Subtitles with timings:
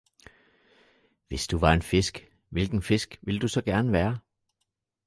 [1.27, 4.19] Hvis du var en fisk, hvilken fisk ville du så gerne være?